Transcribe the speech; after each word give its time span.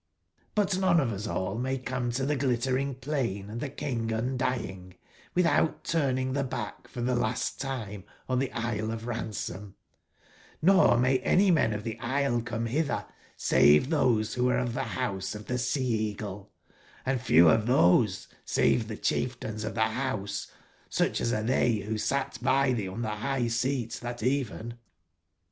But 0.55 0.79
none 0.79 0.99
of 0.99 1.11
us 1.13 1.27
all 1.27 1.53
may 1.59 1.77
come 1.77 2.09
to 2.13 2.25
tbe 2.25 2.39
Glittering 2.39 2.95
plain 2.95 3.51
and 3.51 3.61
tbe 3.61 3.77
King 3.77 4.07
Qndying 4.07 4.93
witb 5.37 5.45
out 5.45 5.83
turning 5.83 6.33
tbe 6.33 6.49
back 6.49 6.87
for 6.87 7.03
tbe 7.03 7.15
last 7.19 7.61
time 7.61 8.05
on 8.27 8.39
tbe 8.39 8.51
Xsle 8.51 8.91
of 8.91 9.05
Ransom: 9.05 9.75
nor 10.59 10.97
may 10.97 11.19
any 11.19 11.51
men 11.51 11.71
of 11.71 11.83
tbe 11.83 11.99
Xsle 11.99 12.43
come 12.43 12.65
bitber 12.65 13.05
save 13.37 13.89
tbose 13.89 14.35
wbo 14.39 14.51
are 14.53 14.57
of 14.57 14.69
tbe 14.73 14.81
House 14.85 15.35
of 15.35 15.45
tbe 15.45 15.59
Sea/eagle, 15.59 16.49
and 17.05 17.21
few 17.21 17.49
of 17.49 17.65
tbose, 17.65 18.25
save 18.43 18.85
tbe 18.85 18.97
cbief 19.03 19.35
tains 19.37 19.63
of 19.63 19.75
tbe 19.75 19.85
House 19.91 20.47
sucb 20.89 21.21
as 21.21 21.31
are 21.31 21.43
tbey 21.43 21.87
wbo 21.87 21.99
sat 21.99 22.39
by 22.41 22.73
tbee 22.73 22.91
on 22.91 23.03
tbe 23.03 23.19
bigb/seat 23.19 23.99
tbat 24.01 24.23
even. 24.23 24.79